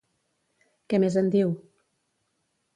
Què 0.93 1.01
més 1.05 1.19
en 1.23 1.31
diu? 1.37 1.55